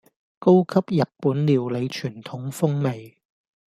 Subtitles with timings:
[0.39, 3.17] 高級日本料理傳統風味